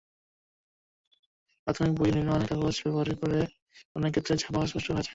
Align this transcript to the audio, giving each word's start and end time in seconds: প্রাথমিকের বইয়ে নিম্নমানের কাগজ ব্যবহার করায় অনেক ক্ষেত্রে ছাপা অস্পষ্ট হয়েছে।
প্রাথমিকের 1.67 1.95
বইয়ে 1.97 2.13
নিম্নমানের 2.15 2.49
কাগজ 2.51 2.75
ব্যবহার 2.83 3.07
করায় 3.21 3.47
অনেক 3.95 4.11
ক্ষেত্রে 4.13 4.33
ছাপা 4.41 4.59
অস্পষ্ট 4.61 4.87
হয়েছে। 4.89 5.09